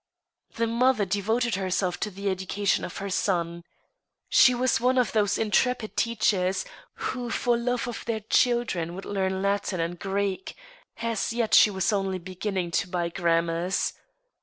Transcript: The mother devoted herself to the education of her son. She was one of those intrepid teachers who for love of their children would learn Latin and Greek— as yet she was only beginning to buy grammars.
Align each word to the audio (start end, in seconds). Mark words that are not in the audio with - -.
The 0.55 0.65
mother 0.65 1.05
devoted 1.05 1.53
herself 1.53 1.99
to 1.99 2.09
the 2.09 2.27
education 2.27 2.83
of 2.83 2.97
her 2.97 3.11
son. 3.11 3.63
She 4.29 4.55
was 4.55 4.79
one 4.81 4.97
of 4.97 5.11
those 5.11 5.37
intrepid 5.37 5.95
teachers 5.95 6.65
who 6.95 7.29
for 7.29 7.55
love 7.55 7.87
of 7.87 8.03
their 8.05 8.21
children 8.21 8.95
would 8.95 9.05
learn 9.05 9.43
Latin 9.43 9.79
and 9.79 9.99
Greek— 9.99 10.55
as 11.11 11.31
yet 11.33 11.53
she 11.53 11.69
was 11.69 11.93
only 11.93 12.17
beginning 12.17 12.71
to 12.71 12.87
buy 12.87 13.09
grammars. 13.09 13.93